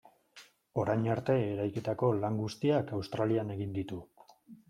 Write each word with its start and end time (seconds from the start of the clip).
Orain 0.83 1.03
arte 1.15 1.35
eraikitako 1.49 2.09
lan 2.23 2.39
guztiak 2.41 2.95
Australian 3.01 3.55
egin 3.59 3.79
ditu. 3.79 4.03